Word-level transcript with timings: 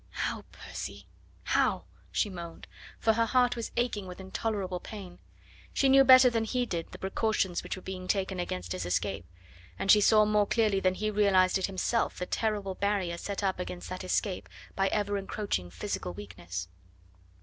"How, 0.09 0.45
Percy 0.51 1.05
how?" 1.43 1.83
she 2.11 2.27
moaned, 2.27 2.65
for 2.97 3.13
her 3.13 3.27
heart 3.27 3.55
was 3.55 3.69
aching 3.77 4.07
with 4.07 4.19
intolerable 4.19 4.79
pain; 4.79 5.19
she 5.75 5.89
knew 5.89 6.03
better 6.03 6.27
than 6.27 6.43
he 6.43 6.65
did 6.65 6.91
the 6.91 6.97
precautions 6.97 7.61
which 7.61 7.75
were 7.75 7.83
being 7.83 8.07
taken 8.07 8.39
against 8.39 8.71
his 8.71 8.83
escape, 8.83 9.27
and 9.77 9.91
she 9.91 10.01
saw 10.01 10.25
more 10.25 10.47
clearly 10.47 10.79
than 10.79 10.95
he 10.95 11.11
realised 11.11 11.59
it 11.59 11.67
himself 11.67 12.17
the 12.17 12.25
terrible 12.25 12.73
barrier 12.73 13.15
set 13.15 13.43
up 13.43 13.59
against 13.59 13.89
that 13.89 14.03
escape 14.03 14.49
by 14.75 14.87
ever 14.87 15.19
encroaching 15.19 15.69
physical 15.69 16.15
weakness. 16.15 16.67